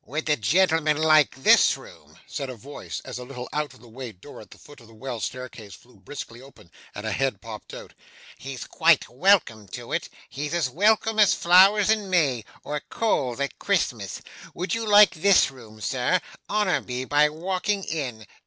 [0.03, 3.87] 'Would the gentleman like this room?' said a voice, as a little out of the
[3.87, 7.39] way door at the foot of the well staircase flew briskly open and a head
[7.39, 7.93] popped out.
[8.39, 10.09] 'He's quite welcome to it.
[10.27, 14.23] He's as welcome as flowers in May, or coals at Christmas.
[14.55, 16.19] Would you like this room, sir?
[16.49, 18.25] Honour me by walking in.